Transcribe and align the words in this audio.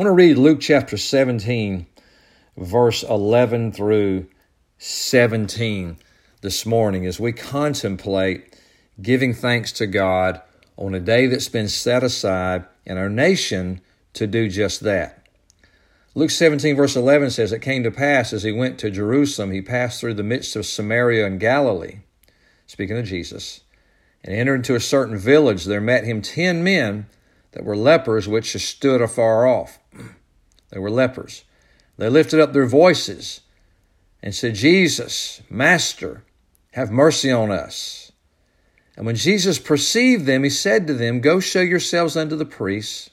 I 0.00 0.02
want 0.02 0.16
to 0.16 0.24
read 0.24 0.38
Luke 0.38 0.60
chapter 0.60 0.96
17, 0.96 1.84
verse 2.56 3.02
11 3.02 3.72
through 3.72 4.28
17 4.78 5.98
this 6.40 6.64
morning 6.64 7.04
as 7.04 7.20
we 7.20 7.32
contemplate 7.32 8.56
giving 9.02 9.34
thanks 9.34 9.72
to 9.72 9.86
God 9.86 10.40
on 10.78 10.94
a 10.94 11.00
day 11.00 11.26
that's 11.26 11.50
been 11.50 11.68
set 11.68 12.02
aside 12.02 12.64
in 12.86 12.96
our 12.96 13.10
nation 13.10 13.82
to 14.14 14.26
do 14.26 14.48
just 14.48 14.80
that. 14.80 15.28
Luke 16.14 16.30
17, 16.30 16.74
verse 16.74 16.96
11 16.96 17.28
says, 17.32 17.52
It 17.52 17.60
came 17.60 17.82
to 17.82 17.90
pass 17.90 18.32
as 18.32 18.42
he 18.42 18.52
went 18.52 18.78
to 18.78 18.90
Jerusalem, 18.90 19.50
he 19.50 19.60
passed 19.60 20.00
through 20.00 20.14
the 20.14 20.22
midst 20.22 20.56
of 20.56 20.64
Samaria 20.64 21.26
and 21.26 21.38
Galilee, 21.38 21.98
speaking 22.66 22.96
of 22.96 23.04
Jesus, 23.04 23.60
and 24.24 24.34
entered 24.34 24.54
into 24.54 24.74
a 24.74 24.80
certain 24.80 25.18
village. 25.18 25.66
There 25.66 25.78
met 25.78 26.04
him 26.04 26.22
ten 26.22 26.64
men 26.64 27.04
that 27.52 27.64
were 27.64 27.76
lepers, 27.76 28.26
which 28.26 28.56
stood 28.56 29.02
afar 29.02 29.46
off. 29.46 29.78
They 30.70 30.78
were 30.78 30.90
lepers. 30.90 31.44
They 31.98 32.08
lifted 32.08 32.40
up 32.40 32.52
their 32.52 32.66
voices 32.66 33.40
and 34.22 34.34
said, 34.34 34.54
Jesus, 34.54 35.42
Master, 35.50 36.24
have 36.72 36.90
mercy 36.90 37.30
on 37.30 37.50
us. 37.50 38.12
And 38.96 39.06
when 39.06 39.16
Jesus 39.16 39.58
perceived 39.58 40.26
them, 40.26 40.44
he 40.44 40.50
said 40.50 40.86
to 40.86 40.94
them, 40.94 41.20
Go 41.20 41.40
show 41.40 41.60
yourselves 41.60 42.16
unto 42.16 42.36
the 42.36 42.44
priests. 42.44 43.10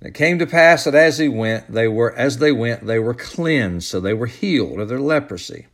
And 0.00 0.08
it 0.08 0.14
came 0.14 0.38
to 0.38 0.46
pass 0.46 0.84
that 0.84 0.94
as 0.94 1.18
he 1.18 1.28
went, 1.28 1.72
they 1.72 1.88
were 1.88 2.12
as 2.14 2.38
they 2.38 2.52
went, 2.52 2.86
they 2.86 2.98
were 2.98 3.14
cleansed, 3.14 3.88
so 3.88 4.00
they 4.00 4.14
were 4.14 4.26
healed 4.26 4.80
of 4.80 4.88
their 4.88 5.00
leprosy. 5.00 5.66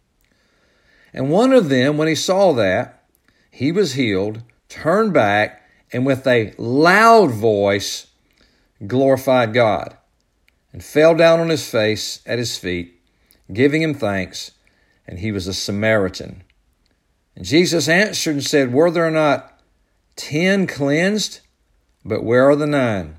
And 1.12 1.31
one 1.31 1.53
of 1.53 1.69
them, 1.69 1.97
when 1.97 2.09
he 2.09 2.14
saw 2.14 2.53
that, 2.53 3.05
he 3.51 3.73
was 3.73 3.95
healed, 3.95 4.42
turned 4.69 5.12
back, 5.12 5.69
and 5.92 6.07
with 6.07 6.27
a 6.27 6.55
loud 6.57 7.31
voice 7.31 8.07
glorified 8.86 9.53
God 9.53 9.97
and 10.73 10.85
fell 10.85 11.15
down 11.15 11.41
on 11.41 11.49
his 11.49 11.69
face 11.69 12.21
at 12.27 12.39
his 12.39 12.57
feet, 12.57 13.01
giving 13.53 13.83
him 13.83 13.95
thanks, 13.95 14.53
and 15.07 15.19
he 15.19 15.33
was 15.33 15.47
a 15.47 15.55
Samaritan. 15.55 16.43
And 17.35 17.45
Jesus 17.45 17.89
answered 17.89 18.35
and 18.35 18.45
said, 18.45 18.73
Were 18.73 18.91
there 18.91 19.11
not 19.11 19.61
ten 20.17 20.67
cleansed? 20.67 21.41
But 22.05 22.25
where 22.25 22.48
are 22.48 22.57
the 22.57 22.67
nine? 22.67 23.17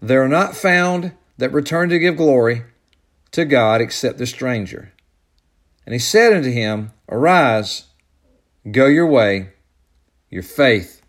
There 0.00 0.22
are 0.22 0.28
not 0.28 0.56
found 0.56 1.12
that 1.38 1.52
return 1.52 1.88
to 1.88 1.98
give 1.98 2.16
glory 2.16 2.62
to 3.32 3.44
God 3.44 3.80
except 3.80 4.18
the 4.18 4.26
stranger. 4.26 4.92
And 5.86 5.92
he 5.92 5.98
said 5.98 6.32
unto 6.32 6.50
him, 6.50 6.92
Arise, 7.08 7.84
go 8.70 8.86
your 8.86 9.06
way, 9.06 9.50
your 10.30 10.42
faith 10.42 11.02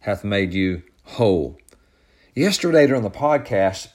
hath 0.00 0.22
made 0.22 0.52
you 0.52 0.82
whole. 1.04 1.58
Yesterday 2.36 2.86
during 2.86 3.02
the 3.02 3.08
podcast, 3.08 3.88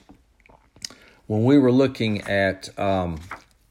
when 1.28 1.44
we 1.44 1.58
were 1.58 1.70
looking 1.70 2.22
at 2.22 2.76
um, 2.76 3.20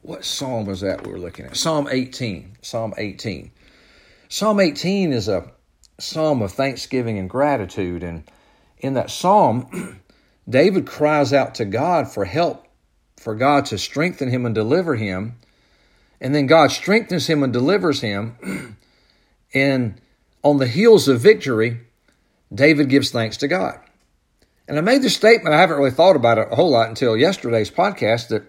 what 0.02 0.24
psalm 0.24 0.66
was 0.66 0.80
that 0.80 1.06
we 1.06 1.12
were 1.12 1.20
looking 1.20 1.46
at? 1.46 1.58
Psalm 1.58 1.90
18. 1.92 2.56
Psalm 2.62 2.94
18. 2.98 3.52
Psalm 4.30 4.62
18 4.62 5.12
is 5.12 5.28
a 5.28 5.52
psalm 6.00 6.42
of 6.42 6.54
thanksgiving 6.54 7.20
and 7.20 7.30
gratitude. 7.30 8.02
And 8.02 8.24
in 8.78 8.94
that 8.94 9.12
psalm, 9.12 10.00
David 10.50 10.88
cries 10.88 11.34
out 11.34 11.56
to 11.56 11.66
God 11.66 12.10
for 12.10 12.24
help, 12.24 12.66
for 13.18 13.36
God 13.36 13.66
to 13.66 13.78
strengthen 13.78 14.30
him 14.30 14.46
and 14.46 14.56
deliver 14.56 14.96
him. 14.96 15.36
And 16.22 16.34
then 16.34 16.48
God 16.48 16.72
strengthens 16.72 17.28
him 17.28 17.44
and 17.44 17.52
delivers 17.52 18.00
him. 18.00 18.78
and 19.54 20.00
on 20.46 20.60
the 20.60 20.68
heels 20.68 21.10
of 21.10 21.20
victory, 21.20 21.82
David 22.56 22.88
gives 22.88 23.12
thanks 23.12 23.36
to 23.36 23.50
God. 23.50 23.78
And 24.72 24.80
I 24.80 24.84
made 24.84 25.02
this 25.02 25.18
statement, 25.18 25.54
I 25.54 25.60
haven't 25.60 25.80
really 25.80 25.92
thought 25.92 26.16
about 26.16 26.38
it 26.38 26.48
a 26.50 26.56
whole 26.56 26.72
lot 26.72 26.88
until 26.88 27.18
yesterday's 27.18 27.70
podcast, 27.70 28.30
that 28.30 28.44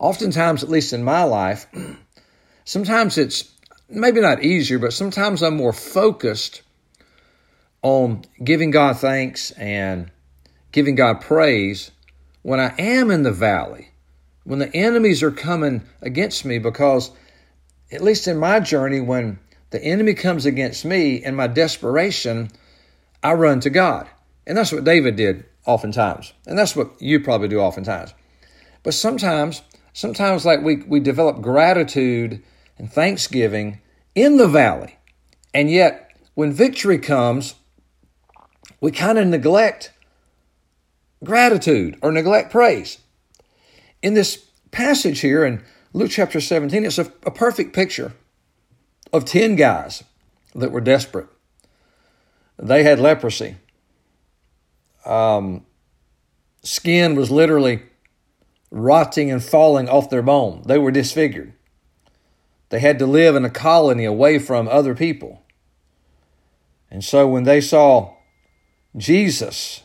oftentimes, 0.00 0.64
at 0.64 0.70
least 0.70 0.92
in 0.92 1.04
my 1.04 1.22
life, 1.22 1.66
sometimes 2.64 3.16
it's 3.16 3.48
maybe 3.88 4.20
not 4.20 4.42
easier, 4.42 4.80
but 4.80 4.92
sometimes 4.92 5.40
I'm 5.40 5.54
more 5.54 5.72
focused 5.72 6.62
on 7.80 8.24
giving 8.42 8.72
God 8.72 8.98
thanks 8.98 9.52
and 9.52 10.10
giving 10.72 10.96
God 10.96 11.20
praise 11.20 11.92
when 12.42 12.58
I 12.58 12.74
am 12.76 13.12
in 13.12 13.22
the 13.22 13.30
valley, 13.30 13.90
when 14.42 14.58
the 14.58 14.74
enemies 14.74 15.22
are 15.22 15.30
coming 15.30 15.82
against 16.02 16.44
me, 16.44 16.58
because 16.58 17.12
at 17.92 18.02
least 18.02 18.26
in 18.26 18.36
my 18.36 18.58
journey, 18.58 19.00
when 19.00 19.38
the 19.70 19.80
enemy 19.80 20.14
comes 20.14 20.44
against 20.44 20.84
me 20.84 21.22
in 21.24 21.36
my 21.36 21.46
desperation, 21.46 22.50
I 23.22 23.34
run 23.34 23.60
to 23.60 23.70
God. 23.70 24.08
And 24.48 24.56
that's 24.56 24.72
what 24.72 24.82
David 24.82 25.14
did 25.14 25.44
oftentimes. 25.66 26.32
And 26.46 26.58
that's 26.58 26.74
what 26.74 26.90
you 27.00 27.20
probably 27.20 27.48
do 27.48 27.60
oftentimes. 27.60 28.14
But 28.82 28.94
sometimes, 28.94 29.60
sometimes 29.92 30.46
like 30.46 30.62
we, 30.62 30.76
we 30.76 31.00
develop 31.00 31.42
gratitude 31.42 32.42
and 32.78 32.90
thanksgiving 32.90 33.80
in 34.14 34.38
the 34.38 34.48
valley. 34.48 34.96
And 35.52 35.70
yet, 35.70 36.16
when 36.34 36.52
victory 36.52 36.98
comes, 36.98 37.56
we 38.80 38.90
kind 38.90 39.18
of 39.18 39.26
neglect 39.26 39.92
gratitude 41.22 41.98
or 42.00 42.10
neglect 42.10 42.50
praise. 42.50 42.98
In 44.00 44.14
this 44.14 44.46
passage 44.70 45.20
here 45.20 45.44
in 45.44 45.62
Luke 45.92 46.10
chapter 46.10 46.40
17, 46.40 46.86
it's 46.86 46.98
a, 46.98 47.12
a 47.24 47.30
perfect 47.30 47.74
picture 47.74 48.14
of 49.12 49.26
10 49.26 49.56
guys 49.56 50.04
that 50.54 50.72
were 50.72 50.80
desperate. 50.80 51.26
They 52.58 52.82
had 52.82 52.98
leprosy 52.98 53.56
um, 55.08 55.64
skin 56.62 57.14
was 57.14 57.30
literally 57.30 57.82
rotting 58.70 59.30
and 59.30 59.42
falling 59.42 59.88
off 59.88 60.10
their 60.10 60.22
bone. 60.22 60.62
They 60.66 60.78
were 60.78 60.90
disfigured. 60.90 61.54
They 62.68 62.80
had 62.80 62.98
to 62.98 63.06
live 63.06 63.34
in 63.34 63.44
a 63.44 63.50
colony 63.50 64.04
away 64.04 64.38
from 64.38 64.68
other 64.68 64.94
people. 64.94 65.42
And 66.90 67.02
so 67.02 67.26
when 67.26 67.44
they 67.44 67.60
saw 67.60 68.14
Jesus 68.96 69.82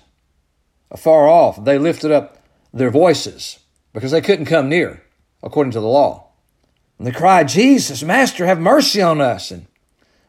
afar 0.92 1.28
off, 1.28 1.64
they 1.64 1.78
lifted 1.78 2.12
up 2.12 2.44
their 2.74 2.92
voices 2.92 3.60
because 3.94 4.12
they 4.12 4.22
couldn't 4.22 4.46
come 4.46 4.68
near, 4.68 5.04
according 5.42 5.72
to 5.72 5.80
the 5.80 5.88
law. 5.88 6.28
And 6.98 7.08
they 7.08 7.12
cried, 7.12 7.48
Jesus, 7.48 8.04
Master, 8.04 8.46
have 8.46 8.60
mercy 8.60 9.02
on 9.02 9.22
us. 9.22 9.52
And 9.52 9.68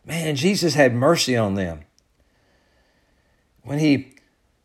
man, 0.04 0.36
Jesus 0.36 0.74
had 0.74 0.94
mercy 0.94 1.36
on 1.36 1.54
them. 1.54 1.80
When 3.62 3.78
he 3.78 4.13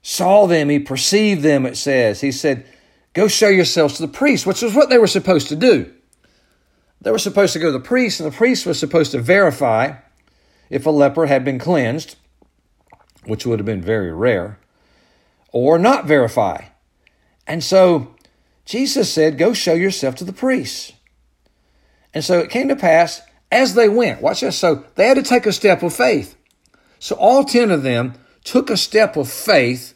saw 0.09 0.47
them, 0.47 0.69
he 0.69 0.79
perceived 0.79 1.43
them, 1.43 1.67
it 1.67 1.77
says. 1.77 2.19
He 2.21 2.31
said, 2.31 2.65
Go 3.13 3.27
show 3.27 3.47
yourselves 3.47 3.95
to 3.95 4.01
the 4.01 4.11
priest, 4.11 4.47
which 4.47 4.63
was 4.63 4.73
what 4.73 4.89
they 4.89 4.97
were 4.97 5.05
supposed 5.05 5.49
to 5.49 5.55
do. 5.55 5.93
They 6.99 7.11
were 7.11 7.19
supposed 7.19 7.53
to 7.53 7.59
go 7.59 7.67
to 7.67 7.71
the 7.71 7.79
priest, 7.79 8.19
and 8.19 8.31
the 8.31 8.35
priest 8.35 8.65
was 8.65 8.79
supposed 8.79 9.11
to 9.11 9.21
verify 9.21 9.97
if 10.69 10.85
a 10.87 10.89
leper 10.89 11.27
had 11.27 11.45
been 11.45 11.59
cleansed, 11.59 12.15
which 13.25 13.45
would 13.45 13.59
have 13.59 13.67
been 13.67 13.83
very 13.83 14.11
rare, 14.11 14.59
or 15.51 15.77
not 15.77 16.07
verify. 16.07 16.65
And 17.45 17.63
so 17.63 18.15
Jesus 18.65 19.13
said, 19.13 19.37
Go 19.37 19.53
show 19.53 19.73
yourself 19.73 20.15
to 20.15 20.23
the 20.23 20.33
priest. 20.33 20.93
And 22.15 22.23
so 22.23 22.39
it 22.39 22.49
came 22.49 22.67
to 22.69 22.75
pass 22.75 23.21
as 23.51 23.75
they 23.75 23.89
went. 23.89 24.23
Watch 24.23 24.41
this. 24.41 24.57
So 24.57 24.85
they 24.95 25.07
had 25.07 25.17
to 25.17 25.23
take 25.23 25.45
a 25.45 25.53
step 25.53 25.83
of 25.83 25.93
faith. 25.93 26.35
So 26.97 27.15
all 27.15 27.43
10 27.43 27.69
of 27.69 27.83
them 27.83 28.15
took 28.43 28.69
a 28.69 28.77
step 28.77 29.15
of 29.15 29.29
faith, 29.29 29.93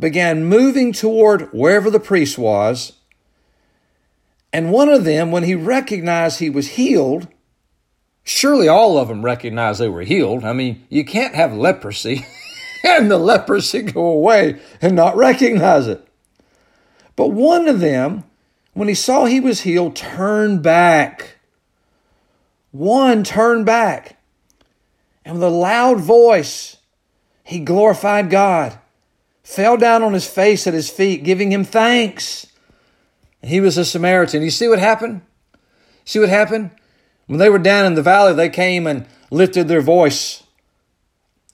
began 0.00 0.44
moving 0.46 0.92
toward 0.92 1.52
wherever 1.52 1.90
the 1.90 2.00
priest 2.00 2.38
was. 2.38 2.94
And 4.52 4.72
one 4.72 4.88
of 4.88 5.04
them, 5.04 5.30
when 5.30 5.44
he 5.44 5.54
recognized 5.54 6.40
he 6.40 6.50
was 6.50 6.70
healed, 6.70 7.28
surely 8.24 8.66
all 8.66 8.98
of 8.98 9.08
them 9.08 9.24
recognized 9.24 9.80
they 9.80 9.88
were 9.88 10.02
healed. 10.02 10.44
I 10.44 10.52
mean, 10.52 10.84
you 10.88 11.04
can't 11.04 11.34
have 11.34 11.52
leprosy 11.52 12.26
and 12.84 13.10
the 13.10 13.18
leprosy 13.18 13.82
go 13.82 14.06
away 14.06 14.60
and 14.80 14.96
not 14.96 15.16
recognize 15.16 15.86
it. 15.86 16.04
But 17.14 17.28
one 17.28 17.68
of 17.68 17.80
them, 17.80 18.24
when 18.72 18.88
he 18.88 18.94
saw 18.94 19.26
he 19.26 19.40
was 19.40 19.60
healed, 19.60 19.94
turned 19.94 20.62
back. 20.62 21.36
One 22.72 23.22
turned 23.22 23.66
back. 23.66 24.16
And 25.24 25.34
with 25.34 25.42
a 25.44 25.50
loud 25.50 26.00
voice, 26.00 26.78
he 27.44 27.60
glorified 27.60 28.30
God, 28.30 28.78
fell 29.42 29.76
down 29.76 30.02
on 30.02 30.12
his 30.12 30.26
face 30.26 30.66
at 30.66 30.74
his 30.74 30.90
feet, 30.90 31.24
giving 31.24 31.52
him 31.52 31.64
thanks. 31.64 32.46
He 33.42 33.60
was 33.60 33.78
a 33.78 33.84
Samaritan. 33.84 34.42
You 34.42 34.50
see 34.50 34.68
what 34.68 34.78
happened? 34.78 35.22
See 36.04 36.18
what 36.18 36.28
happened? 36.28 36.70
When 37.26 37.38
they 37.38 37.48
were 37.48 37.58
down 37.58 37.86
in 37.86 37.94
the 37.94 38.02
valley, 38.02 38.34
they 38.34 38.48
came 38.48 38.86
and 38.86 39.06
lifted 39.30 39.68
their 39.68 39.80
voice. 39.80 40.42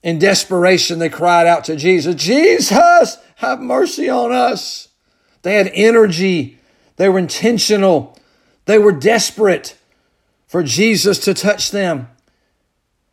In 0.02 0.18
desperation, 0.18 0.98
they 0.98 1.08
cried 1.08 1.46
out 1.46 1.64
to 1.64 1.76
Jesus, 1.76 2.14
Jesus, 2.14 3.18
have 3.36 3.60
mercy 3.60 4.08
on 4.08 4.32
us. 4.32 4.88
They 5.42 5.54
had 5.54 5.70
energy. 5.74 6.58
They 6.96 7.08
were 7.08 7.18
intentional. 7.18 8.18
They 8.64 8.78
were 8.78 8.92
desperate 8.92 9.76
for 10.46 10.62
Jesus 10.62 11.18
to 11.20 11.34
touch 11.34 11.70
them. 11.70 12.08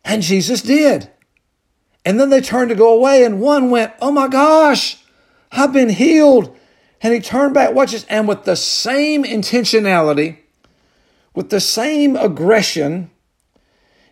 And 0.04 0.22
Jesus 0.22 0.62
did. 0.62 1.10
And 2.04 2.20
then 2.20 2.30
they 2.30 2.40
turned 2.40 2.68
to 2.68 2.74
go 2.74 2.92
away, 2.92 3.24
and 3.24 3.40
one 3.40 3.70
went, 3.70 3.92
Oh 4.00 4.12
my 4.12 4.28
gosh, 4.28 4.98
I've 5.50 5.72
been 5.72 5.88
healed. 5.88 6.54
And 7.00 7.12
he 7.12 7.20
turned 7.20 7.54
back, 7.54 7.74
watch 7.74 7.92
this, 7.92 8.04
and 8.08 8.26
with 8.26 8.44
the 8.44 8.56
same 8.56 9.24
intentionality, 9.24 10.38
with 11.34 11.50
the 11.50 11.60
same 11.60 12.16
aggression, 12.16 13.10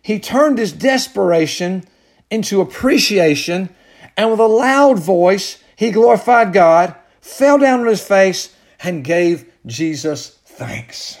he 0.01 0.19
turned 0.19 0.57
his 0.57 0.73
desperation 0.73 1.85
into 2.29 2.61
appreciation, 2.61 3.69
and 4.17 4.31
with 4.31 4.39
a 4.39 4.47
loud 4.47 4.99
voice, 4.99 5.63
he 5.75 5.91
glorified 5.91 6.53
God, 6.53 6.95
fell 7.21 7.57
down 7.57 7.79
on 7.81 7.87
his 7.87 8.05
face, 8.05 8.55
and 8.81 9.03
gave 9.03 9.51
Jesus 9.65 10.39
thanks. 10.45 11.17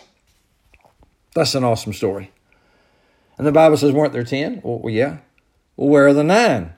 That's 1.33 1.55
an 1.55 1.63
awesome 1.63 1.93
story. 1.93 2.31
And 3.37 3.47
the 3.47 3.51
Bible 3.51 3.77
says, 3.77 3.91
weren't 3.91 4.13
there 4.13 4.23
10? 4.23 4.61
Well, 4.63 4.91
yeah. 4.91 5.17
Well, 5.75 5.89
where 5.89 6.07
are 6.07 6.13
the 6.13 6.23
nine? 6.23 6.73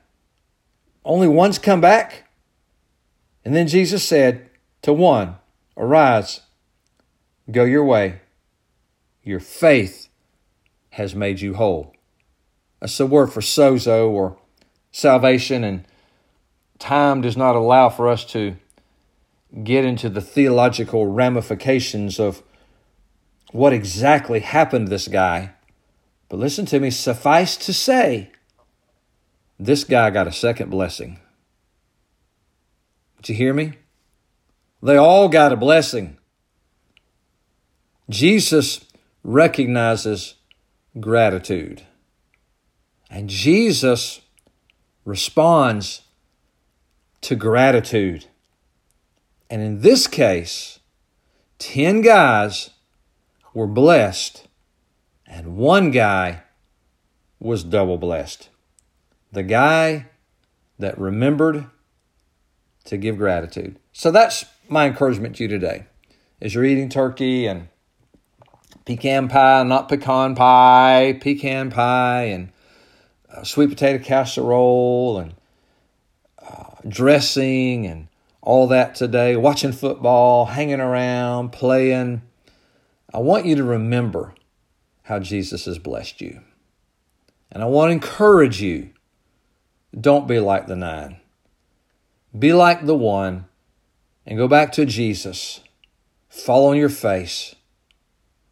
Only 1.03 1.27
one's 1.27 1.59
come 1.59 1.81
back. 1.81 2.30
And 3.44 3.56
then 3.56 3.68
Jesus 3.68 4.03
said 4.03 4.50
to 4.81 4.94
one, 4.94 5.36
Arise, 5.77 6.42
go 7.51 7.63
your 7.63 7.83
way. 7.83 8.21
Your 9.24 9.39
faith 9.39 10.07
has 10.92 11.13
made 11.13 11.42
you 11.42 11.56
whole. 11.56 11.94
That's 12.80 12.97
the 12.97 13.06
word 13.06 13.33
for 13.33 13.42
sozo 13.42 14.09
or 14.09 14.38
salvation, 14.92 15.63
and 15.63 15.86
time 16.80 17.21
does 17.21 17.36
not 17.36 17.56
allow 17.56 17.89
for 17.89 18.07
us 18.07 18.24
to 18.25 18.56
get 19.63 19.86
into 19.86 20.09
the 20.09 20.21
theological 20.21 21.07
ramifications 21.07 22.19
of 22.19 22.42
what 23.51 23.74
exactly 23.74 24.39
happened 24.39 24.88
to 24.88 24.89
this 24.89 25.07
guy. 25.07 25.51
But 26.30 26.39
listen 26.39 26.65
to 26.68 26.80
me, 26.80 26.89
suffice 26.89 27.56
to 27.57 27.74
say, 27.74 28.31
this 29.60 29.84
guy 29.84 30.10
got 30.10 30.28
a 30.28 30.31
second 30.31 30.69
blessing. 30.69 31.19
Did 33.18 33.30
you 33.30 33.36
hear 33.36 33.54
me? 33.54 33.74
They 34.81 34.98
all 34.98 35.30
got 35.30 35.54
a 35.54 35.56
blessing. 35.56 36.18
Jesus 38.10 38.86
recognizes 39.24 40.36
gratitude. 41.00 41.84
And 43.10 43.30
Jesus 43.30 44.22
responds 45.06 46.02
to 47.22 47.36
gratitude. 47.36 48.25
And 49.50 49.62
in 49.62 49.81
this 49.81 50.07
case, 50.07 50.80
10 51.60 52.02
guys 52.02 52.72
were 53.54 53.68
blessed, 53.68 54.48
and 55.25 55.56
one 55.56 55.92
guy 55.92 56.44
was 57.40 57.63
double 57.63 57.98
blessed. 57.98 58.50
The 59.36 59.44
guy 59.44 60.06
that 60.80 60.98
remembered 60.98 61.66
to 62.86 62.96
give 62.96 63.18
gratitude. 63.18 63.78
So 63.92 64.10
that's 64.10 64.46
my 64.70 64.88
encouragement 64.88 65.36
to 65.36 65.44
you 65.44 65.50
today. 65.50 65.88
As 66.42 66.56
you're 66.56 66.64
eating 66.64 66.88
turkey 66.88 67.46
and 67.46 67.68
pecan 68.86 69.28
pie, 69.28 69.64
not 69.64 69.90
pecan 69.90 70.36
pie, 70.36 71.20
pecan 71.20 71.70
pie, 71.70 72.24
and 72.24 72.54
uh, 73.30 73.44
sweet 73.44 73.68
potato 73.68 74.02
casserole, 74.02 75.20
and 75.20 75.34
uh, 76.42 76.76
dressing, 76.88 77.86
and 77.86 78.08
all 78.42 78.68
that 78.68 78.96
today, 78.96 79.36
watching 79.36 79.74
football, 79.74 80.46
hanging 80.46 80.80
around, 80.80 81.52
playing. 81.52 82.22
I 83.14 83.18
want 83.18 83.46
you 83.46 83.58
to 83.58 83.66
remember 83.66 84.34
how 85.04 85.20
Jesus 85.20 85.66
has 85.66 85.78
blessed 85.78 86.22
you. 86.22 86.40
And 87.52 87.62
I 87.62 87.66
want 87.66 87.90
to 87.90 87.94
encourage 87.94 88.62
you 88.62 88.92
don't 90.00 90.27
be 90.27 90.39
like 90.39 90.68
the 90.68 90.75
nine. 90.75 91.18
Be 92.38 92.51
like 92.53 92.86
the 92.86 92.95
one 92.95 93.45
and 94.25 94.38
go 94.38 94.47
back 94.47 94.71
to 94.74 94.86
Jesus. 94.86 95.62
Fall 96.27 96.68
on 96.68 96.77
your 96.77 96.89
face 96.89 97.56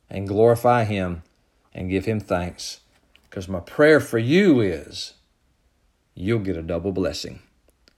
and 0.10 0.28
glorify 0.28 0.86
Him 0.86 1.24
and 1.74 1.90
give 1.90 2.06
Him 2.06 2.20
thanks. 2.20 2.80
Because 3.30 3.50
my 3.50 3.60
prayer 3.60 4.00
for 4.00 4.20
you 4.20 4.62
is 4.62 5.16
you'll 6.16 6.40
get 6.40 6.56
a 6.56 6.62
double 6.62 6.92
blessing 6.92 7.40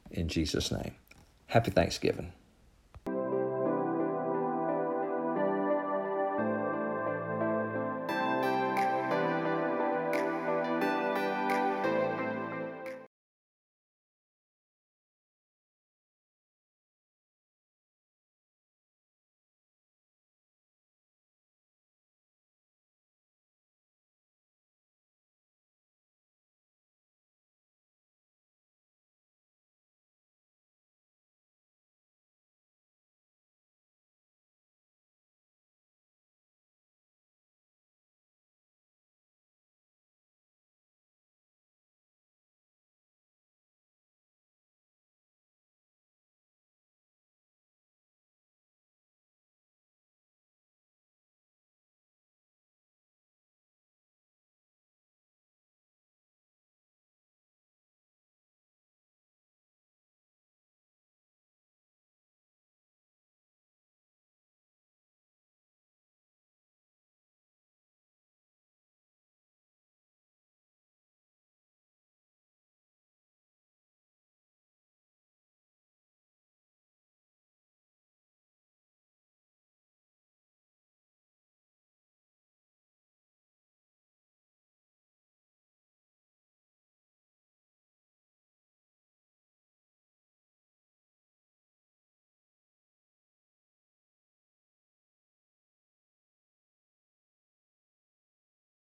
in 0.10 0.28
Jesus' 0.28 0.72
name. 0.72 0.96
Happy 1.48 1.72
Thanksgiving. 1.72 2.32